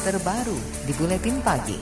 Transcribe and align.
terbaru 0.00 0.56
di 0.88 0.96
Buletin 0.96 1.44
Pagi. 1.44 1.76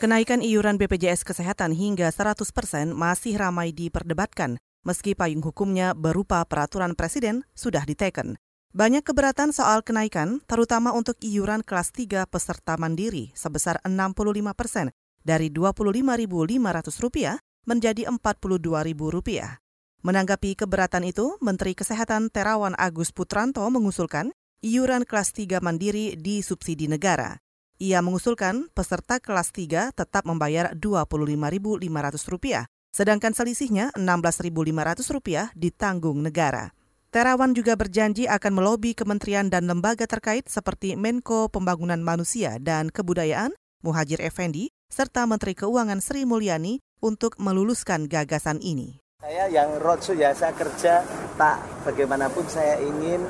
Kenaikan 0.00 0.40
iuran 0.40 0.80
BPJS 0.80 1.22
Kesehatan 1.22 1.76
hingga 1.76 2.08
100 2.08 2.48
persen 2.50 2.96
masih 2.96 3.36
ramai 3.36 3.76
diperdebatkan, 3.76 4.56
meski 4.82 5.12
payung 5.12 5.44
hukumnya 5.44 5.92
berupa 5.92 6.42
peraturan 6.48 6.96
presiden 6.96 7.44
sudah 7.52 7.84
diteken. 7.84 8.40
Banyak 8.72 9.04
keberatan 9.04 9.52
soal 9.52 9.84
kenaikan, 9.84 10.40
terutama 10.48 10.96
untuk 10.96 11.20
iuran 11.20 11.60
kelas 11.60 11.92
3 11.92 12.24
peserta 12.24 12.80
mandiri 12.80 13.36
sebesar 13.36 13.84
65 13.84 14.56
persen 14.56 14.88
dari 15.22 15.52
Rp25.500 15.52 17.36
menjadi 17.68 18.08
Rp42.000. 18.10 19.61
Menanggapi 20.02 20.58
keberatan 20.58 21.06
itu, 21.06 21.38
Menteri 21.38 21.78
Kesehatan 21.78 22.26
Terawan 22.26 22.74
Agus 22.74 23.14
Putranto 23.14 23.62
mengusulkan 23.70 24.34
iuran 24.58 25.06
kelas 25.06 25.30
3 25.30 25.62
mandiri 25.62 26.18
disubsidi 26.18 26.90
negara. 26.90 27.38
Ia 27.78 28.02
mengusulkan 28.02 28.66
peserta 28.74 29.22
kelas 29.22 29.54
3 29.54 29.94
tetap 29.94 30.26
membayar 30.26 30.74
Rp25.500, 30.74 32.66
sedangkan 32.90 33.30
selisihnya 33.30 33.94
Rp16.500 33.94 35.54
ditanggung 35.54 36.18
negara. 36.18 36.74
Terawan 37.14 37.54
juga 37.54 37.78
berjanji 37.78 38.26
akan 38.26 38.58
melobi 38.58 38.98
kementerian 38.98 39.54
dan 39.54 39.70
lembaga 39.70 40.10
terkait 40.10 40.50
seperti 40.50 40.98
Menko 40.98 41.46
Pembangunan 41.46 42.02
Manusia 42.02 42.58
dan 42.58 42.90
Kebudayaan, 42.90 43.54
Muhajir 43.86 44.18
Effendi, 44.18 44.74
serta 44.90 45.30
Menteri 45.30 45.54
Keuangan 45.54 46.02
Sri 46.02 46.26
Mulyani 46.26 46.82
untuk 46.98 47.38
meluluskan 47.38 48.10
gagasan 48.10 48.58
ini. 48.62 49.01
Saya 49.22 49.46
yang 49.46 49.78
roadshow 49.78 50.18
ya, 50.18 50.34
saya 50.34 50.50
kerja 50.50 50.98
tak 51.38 51.62
bagaimanapun 51.86 52.42
saya 52.50 52.74
ingin 52.82 53.22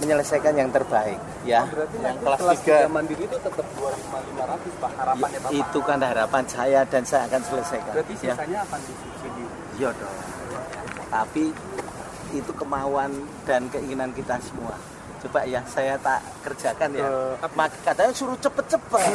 menyelesaikan 0.00 0.56
yang 0.56 0.72
terbaik 0.72 1.20
ya. 1.44 1.68
Oh, 1.68 1.84
yang 2.00 2.16
kelas, 2.16 2.64
kelas 2.64 2.88
3 2.88 2.88
mandiri 2.88 3.28
itu 3.28 3.36
tetap 3.36 3.66
2500 3.76 4.80
Pak 4.80 4.92
harapannya 4.96 5.38
Bapak. 5.44 5.52
Itu 5.52 5.78
kan 5.84 6.00
harapan 6.00 6.44
saya 6.48 6.80
dan 6.88 7.04
saya 7.04 7.28
akan 7.28 7.44
selesaikan. 7.44 7.92
Berarti 7.92 8.14
ya. 8.24 8.32
sisanya 8.32 8.56
ya. 8.56 8.60
akan 8.64 8.80
disubsidi. 8.88 9.44
Iya 9.76 9.90
dong. 9.92 10.16
Tapi 11.12 11.44
itu 12.32 12.52
kemauan 12.56 13.10
dan 13.44 13.68
keinginan 13.68 14.16
kita 14.16 14.40
semua. 14.40 14.80
Coba 15.28 15.44
ya 15.44 15.60
saya 15.68 16.00
tak 16.00 16.24
kerjakan 16.40 16.88
ya. 16.96 17.04
Uh, 17.04 17.68
katanya 17.84 18.16
suruh 18.16 18.38
cepet-cepet. 18.40 19.08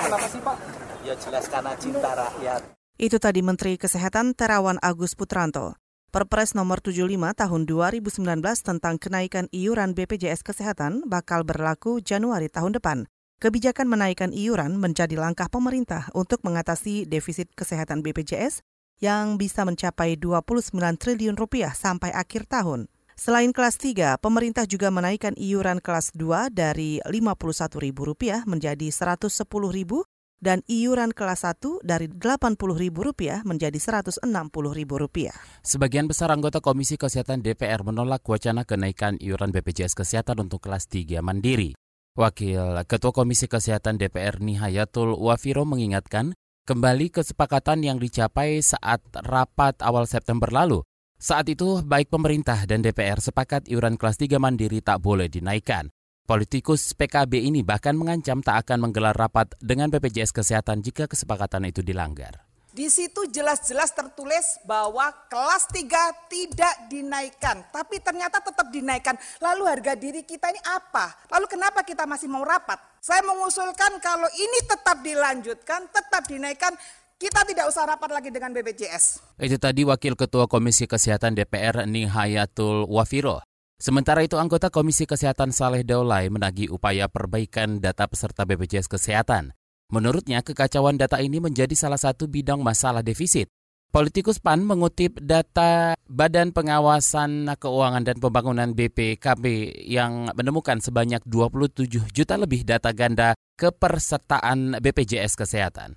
Kenapa 0.00 0.26
sih 0.32 0.40
Pak? 0.40 0.56
Ya 1.04 1.12
jelas 1.12 1.44
karena 1.52 1.76
cinta 1.76 2.16
rakyat. 2.16 2.83
Itu 2.94 3.18
tadi 3.18 3.42
Menteri 3.42 3.74
Kesehatan 3.74 4.38
Terawan 4.38 4.78
Agus 4.78 5.18
Putranto. 5.18 5.74
Perpres 6.14 6.54
nomor 6.54 6.78
75 6.78 7.10
tahun 7.34 7.66
2019 7.66 8.22
tentang 8.62 9.02
kenaikan 9.02 9.50
iuran 9.50 9.98
BPJS 9.98 10.46
Kesehatan 10.46 11.02
bakal 11.10 11.42
berlaku 11.42 11.98
Januari 11.98 12.46
tahun 12.46 12.78
depan. 12.78 13.10
Kebijakan 13.42 13.90
menaikkan 13.90 14.30
iuran 14.30 14.78
menjadi 14.78 15.18
langkah 15.18 15.50
pemerintah 15.50 16.06
untuk 16.14 16.46
mengatasi 16.46 17.02
defisit 17.10 17.50
kesehatan 17.58 17.98
BPJS 18.06 18.62
yang 19.02 19.42
bisa 19.42 19.66
mencapai 19.66 20.14
29 20.14 20.70
triliun 20.78 21.34
rupiah 21.34 21.74
sampai 21.74 22.14
akhir 22.14 22.46
tahun. 22.46 22.86
Selain 23.18 23.50
kelas 23.50 23.74
3, 23.82 24.22
pemerintah 24.22 24.70
juga 24.70 24.94
menaikkan 24.94 25.34
iuran 25.34 25.82
kelas 25.82 26.14
2 26.14 26.46
dari 26.54 27.02
Rp51.000 27.02 28.46
menjadi 28.46 28.86
Rp110.000 28.86 30.13
dan 30.44 30.60
iuran 30.68 31.16
kelas 31.16 31.48
1 31.48 31.80
dari 31.80 32.12
Rp80.000 32.12 33.48
menjadi 33.48 33.78
Rp160.000. 33.80 35.32
Sebagian 35.64 36.04
besar 36.04 36.28
anggota 36.28 36.60
Komisi 36.60 37.00
Kesehatan 37.00 37.40
DPR 37.40 37.80
menolak 37.80 38.20
wacana 38.28 38.68
kenaikan 38.68 39.16
iuran 39.16 39.56
BPJS 39.56 39.96
Kesehatan 39.96 40.44
untuk 40.44 40.68
kelas 40.68 40.84
3 40.92 41.24
mandiri. 41.24 41.72
Wakil 42.14 42.84
Ketua 42.84 43.16
Komisi 43.16 43.48
Kesehatan 43.48 43.96
DPR 43.96 44.38
Nihayatul 44.44 45.16
Wafiro 45.16 45.64
mengingatkan 45.64 46.36
kembali 46.68 47.08
kesepakatan 47.08 47.80
yang 47.80 47.96
dicapai 47.96 48.60
saat 48.60 49.00
rapat 49.24 49.80
awal 49.80 50.04
September 50.04 50.52
lalu. 50.52 50.84
Saat 51.16 51.48
itu, 51.48 51.80
baik 51.80 52.12
pemerintah 52.12 52.68
dan 52.68 52.84
DPR 52.84 53.16
sepakat 53.16 53.64
iuran 53.72 53.96
kelas 53.96 54.20
3 54.20 54.36
mandiri 54.36 54.84
tak 54.84 55.00
boleh 55.00 55.32
dinaikkan. 55.32 55.88
Politikus 56.24 56.96
PKB 56.96 57.52
ini 57.52 57.60
bahkan 57.60 57.92
mengancam 57.92 58.40
tak 58.40 58.64
akan 58.64 58.88
menggelar 58.88 59.12
rapat 59.12 59.52
dengan 59.60 59.92
BPJS 59.92 60.32
Kesehatan 60.32 60.80
jika 60.80 61.04
kesepakatan 61.04 61.68
itu 61.68 61.84
dilanggar. 61.84 62.48
Di 62.72 62.88
situ 62.88 63.28
jelas-jelas 63.28 63.92
tertulis 63.92 64.56
bahwa 64.64 65.04
kelas 65.28 65.68
3 65.68 65.84
tidak 66.32 66.74
dinaikkan, 66.88 67.68
tapi 67.68 68.00
ternyata 68.00 68.40
tetap 68.40 68.72
dinaikkan. 68.72 69.20
Lalu 69.36 69.68
harga 69.68 69.92
diri 70.00 70.24
kita 70.24 70.48
ini 70.48 70.64
apa? 70.64 71.12
Lalu 71.28 71.44
kenapa 71.44 71.84
kita 71.84 72.08
masih 72.08 72.32
mau 72.32 72.40
rapat? 72.40 72.80
Saya 73.04 73.20
mengusulkan 73.20 74.00
kalau 74.00 74.32
ini 74.32 74.64
tetap 74.64 75.04
dilanjutkan, 75.04 75.92
tetap 75.92 76.24
dinaikkan, 76.24 76.72
kita 77.20 77.44
tidak 77.44 77.68
usah 77.68 77.84
rapat 77.84 78.08
lagi 78.08 78.32
dengan 78.32 78.48
BPJS. 78.56 79.36
Itu 79.44 79.60
tadi 79.60 79.84
Wakil 79.84 80.16
Ketua 80.16 80.48
Komisi 80.48 80.88
Kesehatan 80.88 81.36
DPR 81.36 81.84
Nihayatul 81.84 82.88
Wafiro. 82.88 83.44
Sementara 83.78 84.22
itu, 84.22 84.38
anggota 84.38 84.70
Komisi 84.70 85.04
Kesehatan 85.04 85.50
Saleh 85.50 85.82
Daulay 85.82 86.30
menagih 86.30 86.70
upaya 86.70 87.10
perbaikan 87.10 87.82
data 87.82 88.06
peserta 88.06 88.46
BPJS 88.46 88.86
Kesehatan. 88.86 89.50
Menurutnya, 89.90 90.40
kekacauan 90.40 90.96
data 90.96 91.18
ini 91.18 91.42
menjadi 91.42 91.74
salah 91.74 91.98
satu 91.98 92.30
bidang 92.30 92.62
masalah 92.62 93.02
defisit. 93.02 93.50
Politikus 93.94 94.42
PAN 94.42 94.66
mengutip 94.66 95.22
data 95.22 95.94
Badan 96.10 96.50
Pengawasan 96.50 97.46
Keuangan 97.54 98.02
dan 98.02 98.18
Pembangunan 98.18 98.74
BPKB 98.74 99.70
yang 99.86 100.34
menemukan 100.34 100.82
sebanyak 100.82 101.22
27 101.22 102.10
juta 102.10 102.34
lebih 102.34 102.66
data 102.66 102.90
ganda 102.90 103.38
kepersertaan 103.54 104.82
BPJS 104.82 105.38
Kesehatan. 105.38 105.94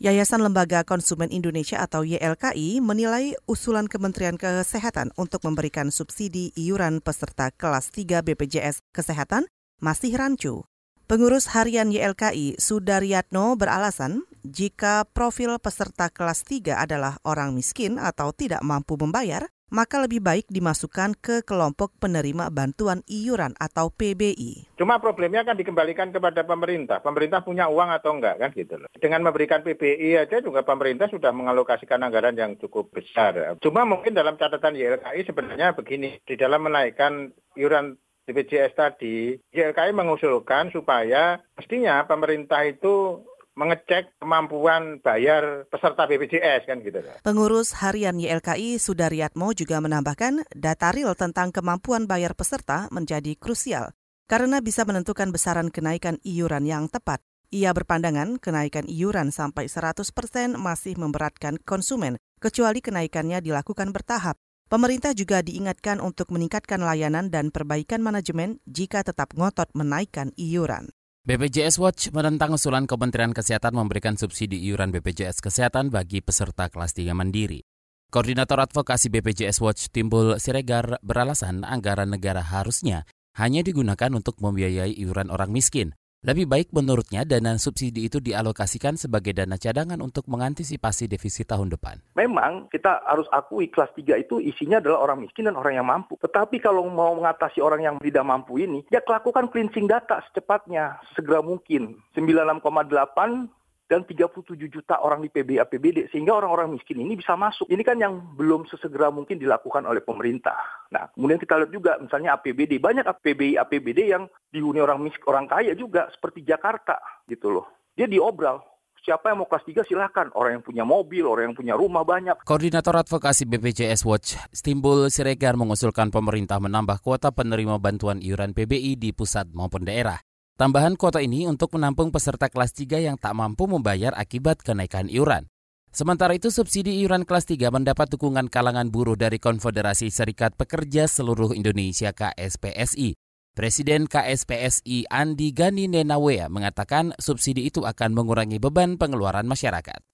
Yayasan 0.00 0.40
Lembaga 0.40 0.80
Konsumen 0.80 1.28
Indonesia 1.28 1.76
atau 1.76 2.08
YLKI 2.08 2.80
menilai 2.80 3.36
usulan 3.44 3.84
Kementerian 3.84 4.40
Kesehatan 4.40 5.12
untuk 5.20 5.44
memberikan 5.44 5.92
subsidi 5.92 6.56
iuran 6.56 7.04
peserta 7.04 7.52
kelas 7.52 7.92
3 7.92 8.24
BPJS 8.24 8.80
Kesehatan 8.96 9.44
masih 9.76 10.16
rancu. 10.16 10.64
Pengurus 11.04 11.52
harian 11.52 11.92
YLKI 11.92 12.56
Sudaryatno 12.56 13.60
beralasan 13.60 14.24
jika 14.40 15.04
profil 15.04 15.60
peserta 15.60 16.08
kelas 16.08 16.48
3 16.48 16.80
adalah 16.80 17.20
orang 17.20 17.52
miskin 17.52 18.00
atau 18.00 18.32
tidak 18.32 18.64
mampu 18.64 18.96
membayar, 18.96 19.52
maka 19.70 20.02
lebih 20.02 20.18
baik 20.18 20.46
dimasukkan 20.50 21.16
ke 21.18 21.46
kelompok 21.46 21.94
penerima 22.02 22.50
bantuan 22.50 23.00
iuran 23.06 23.54
atau 23.56 23.88
PBI. 23.88 24.76
Cuma 24.76 24.98
problemnya 24.98 25.46
kan 25.46 25.54
dikembalikan 25.54 26.10
kepada 26.10 26.42
pemerintah. 26.42 26.98
Pemerintah 26.98 27.40
punya 27.46 27.70
uang 27.70 27.90
atau 27.94 28.18
enggak 28.18 28.36
kan 28.42 28.50
gitu 28.52 28.76
loh. 28.76 28.90
Dengan 28.98 29.24
memberikan 29.24 29.62
PBI 29.62 30.18
aja 30.18 30.42
juga 30.42 30.66
pemerintah 30.66 31.06
sudah 31.06 31.30
mengalokasikan 31.30 32.02
anggaran 32.02 32.34
yang 32.34 32.58
cukup 32.58 32.90
besar. 32.90 33.56
Cuma 33.62 33.86
mungkin 33.86 34.12
dalam 34.12 34.34
catatan 34.34 34.74
YLKI 34.74 35.22
sebenarnya 35.22 35.72
begini, 35.72 36.18
di 36.26 36.34
dalam 36.34 36.66
menaikkan 36.66 37.30
iuran 37.54 37.94
BPJS 38.26 38.78
tadi, 38.78 39.34
YLKI 39.50 39.90
mengusulkan 39.90 40.70
supaya 40.70 41.42
mestinya 41.58 42.06
pemerintah 42.06 42.62
itu 42.62 43.26
mengecek 43.60 44.16
kemampuan 44.16 45.04
bayar 45.04 45.68
peserta 45.68 46.08
BPJS 46.08 46.64
kan 46.64 46.80
gitu. 46.80 47.04
Pengurus 47.20 47.76
harian 47.84 48.16
YLKI 48.16 48.80
Sudaryatmo 48.80 49.52
juga 49.52 49.84
menambahkan 49.84 50.48
data 50.56 50.88
real 50.96 51.12
tentang 51.12 51.52
kemampuan 51.52 52.08
bayar 52.08 52.32
peserta 52.32 52.88
menjadi 52.88 53.36
krusial 53.36 53.92
karena 54.24 54.64
bisa 54.64 54.88
menentukan 54.88 55.28
besaran 55.28 55.68
kenaikan 55.68 56.16
iuran 56.24 56.64
yang 56.64 56.88
tepat. 56.88 57.20
Ia 57.50 57.74
berpandangan 57.74 58.38
kenaikan 58.38 58.86
iuran 58.86 59.34
sampai 59.34 59.66
100% 59.66 60.06
masih 60.54 60.94
memberatkan 60.94 61.58
konsumen, 61.66 62.14
kecuali 62.38 62.78
kenaikannya 62.78 63.42
dilakukan 63.42 63.90
bertahap. 63.90 64.38
Pemerintah 64.70 65.10
juga 65.18 65.42
diingatkan 65.42 65.98
untuk 65.98 66.30
meningkatkan 66.30 66.78
layanan 66.78 67.26
dan 67.26 67.50
perbaikan 67.50 68.06
manajemen 68.06 68.62
jika 68.70 69.02
tetap 69.02 69.34
ngotot 69.34 69.66
menaikkan 69.74 70.30
iuran. 70.38 70.94
BPJS 71.20 71.76
Watch 71.76 72.16
menentang 72.16 72.56
usulan 72.56 72.88
Kementerian 72.88 73.36
Kesehatan 73.36 73.76
memberikan 73.76 74.16
subsidi 74.16 74.56
iuran 74.56 74.88
BPJS 74.88 75.44
Kesehatan 75.44 75.92
bagi 75.92 76.24
peserta 76.24 76.72
kelas 76.72 76.96
3 76.96 77.12
mandiri. 77.12 77.60
Koordinator 78.08 78.56
Advokasi 78.56 79.12
BPJS 79.12 79.60
Watch 79.60 79.92
Timbul 79.92 80.40
Siregar 80.40 80.96
beralasan 81.04 81.68
anggaran 81.68 82.08
negara 82.08 82.40
harusnya 82.40 83.04
hanya 83.36 83.60
digunakan 83.60 84.08
untuk 84.16 84.40
membiayai 84.40 84.96
iuran 84.96 85.28
orang 85.28 85.52
miskin. 85.52 85.92
Lebih 86.20 86.52
baik 86.52 86.68
menurutnya 86.76 87.24
dana 87.24 87.56
subsidi 87.56 88.04
itu 88.04 88.20
dialokasikan 88.20 88.92
sebagai 89.00 89.32
dana 89.32 89.56
cadangan 89.56 89.96
untuk 90.04 90.28
mengantisipasi 90.28 91.08
defisit 91.08 91.48
tahun 91.48 91.72
depan. 91.72 91.96
Memang 92.12 92.68
kita 92.68 93.00
harus 93.08 93.24
akui 93.32 93.72
kelas 93.72 93.88
3 93.96 94.20
itu 94.20 94.36
isinya 94.36 94.84
adalah 94.84 95.08
orang 95.08 95.24
miskin 95.24 95.48
dan 95.48 95.56
orang 95.56 95.80
yang 95.80 95.88
mampu. 95.88 96.20
Tetapi 96.20 96.60
kalau 96.60 96.84
mau 96.92 97.16
mengatasi 97.16 97.64
orang 97.64 97.88
yang 97.88 97.96
tidak 98.04 98.28
mampu 98.28 98.60
ini, 98.60 98.84
ya 98.92 99.00
lakukan 99.00 99.48
cleansing 99.48 99.88
data 99.88 100.20
secepatnya, 100.28 101.00
segera 101.16 101.40
mungkin. 101.40 101.96
96,8 102.12 103.48
dan 103.90 104.06
37 104.06 104.54
juta 104.70 105.02
orang 105.02 105.26
di 105.26 105.34
PBI 105.34 105.66
APBD 105.66 106.06
sehingga 106.14 106.38
orang-orang 106.38 106.78
miskin 106.78 107.02
ini 107.02 107.18
bisa 107.18 107.34
masuk. 107.34 107.66
Ini 107.66 107.82
kan 107.82 107.98
yang 107.98 108.38
belum 108.38 108.70
sesegera 108.70 109.10
mungkin 109.10 109.42
dilakukan 109.42 109.82
oleh 109.82 109.98
pemerintah. 109.98 110.86
Nah, 110.94 111.10
kemudian 111.10 111.42
kita 111.42 111.58
lihat 111.58 111.74
juga 111.74 111.98
misalnya 111.98 112.38
APBD, 112.38 112.78
banyak 112.78 113.02
PBI 113.02 113.58
APBD 113.58 114.14
yang 114.14 114.30
dihuni 114.54 114.78
orang 114.78 115.02
miskin, 115.02 115.26
orang 115.26 115.50
kaya 115.50 115.74
juga 115.74 116.06
seperti 116.14 116.46
Jakarta 116.46 117.02
gitu 117.26 117.50
loh. 117.50 117.90
Dia 117.98 118.06
diobral 118.06 118.62
siapa 119.02 119.34
yang 119.34 119.42
mau 119.42 119.50
kelas 119.50 119.66
3 119.66 119.82
silahkan. 119.90 120.30
Orang 120.38 120.62
yang 120.62 120.64
punya 120.64 120.86
mobil, 120.86 121.26
orang 121.26 121.50
yang 121.50 121.56
punya 121.58 121.74
rumah 121.74 122.06
banyak. 122.06 122.46
Koordinator 122.46 122.94
Advokasi 122.94 123.42
BPJS 123.50 124.06
Watch, 124.06 124.38
Stimbul 124.54 125.10
Siregar 125.10 125.58
mengusulkan 125.58 126.14
pemerintah 126.14 126.62
menambah 126.62 127.02
kuota 127.02 127.34
penerima 127.34 127.82
bantuan 127.82 128.22
iuran 128.22 128.54
PBI 128.54 128.94
di 128.94 129.10
pusat 129.10 129.50
maupun 129.50 129.82
daerah. 129.82 130.29
Tambahan 130.60 130.92
kuota 130.92 131.24
ini 131.24 131.48
untuk 131.48 131.72
menampung 131.72 132.12
peserta 132.12 132.52
kelas 132.52 132.76
3 132.76 133.00
yang 133.00 133.16
tak 133.16 133.32
mampu 133.32 133.64
membayar 133.64 134.12
akibat 134.12 134.60
kenaikan 134.60 135.08
iuran. 135.08 135.48
Sementara 135.88 136.36
itu 136.36 136.52
subsidi 136.52 137.00
iuran 137.00 137.24
kelas 137.24 137.48
3 137.48 137.72
mendapat 137.72 138.12
dukungan 138.12 138.52
kalangan 138.52 138.92
buruh 138.92 139.16
dari 139.16 139.40
Konfederasi 139.40 140.12
Serikat 140.12 140.52
Pekerja 140.60 141.08
Seluruh 141.08 141.56
Indonesia 141.56 142.12
KSPSI. 142.12 143.16
Presiden 143.56 144.04
KSPSI 144.04 145.08
Andi 145.08 145.56
Gani 145.56 145.88
Nenawea 145.88 146.52
mengatakan 146.52 147.16
subsidi 147.16 147.64
itu 147.64 147.88
akan 147.88 148.12
mengurangi 148.12 148.60
beban 148.60 149.00
pengeluaran 149.00 149.48
masyarakat. 149.48 150.04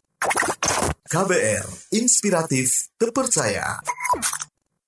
KBR, 1.11 1.67
inspiratif, 1.91 2.95
terpercaya. 2.95 3.83